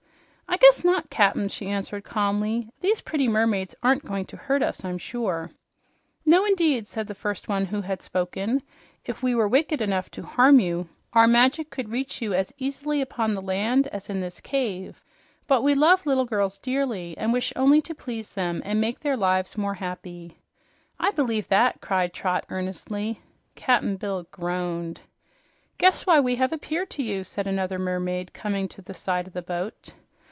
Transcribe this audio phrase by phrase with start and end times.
[0.53, 2.67] "I guess not, Cap'n," she answered calmly.
[2.81, 5.49] "These pretty mermaids aren't going to hurt us, I'm sure."
[6.25, 8.61] "No indeed," said the first one who had spoken.
[9.05, 12.33] "If we were wicked enough to wish to harm you, our magic could reach you
[12.33, 15.01] as easily upon the land as in this cave.
[15.47, 19.17] But we love little girls dearly and wish only to please them and make their
[19.17, 20.37] lives more happy."
[20.99, 23.21] "I believe that!" cried Trot earnestly.
[23.55, 24.99] Cap'n Bill groaned.
[25.77, 29.33] "Guess why we have appeared to you," said another mermaid, coming to the side of
[29.33, 29.93] the boat.